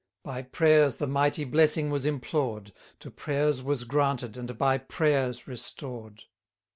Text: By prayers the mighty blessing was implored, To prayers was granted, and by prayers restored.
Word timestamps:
By 0.23 0.41
prayers 0.41 0.95
the 0.95 1.05
mighty 1.05 1.43
blessing 1.43 1.91
was 1.91 2.07
implored, 2.07 2.73
To 3.01 3.11
prayers 3.11 3.61
was 3.61 3.83
granted, 3.83 4.35
and 4.35 4.57
by 4.57 4.79
prayers 4.79 5.47
restored. 5.47 6.23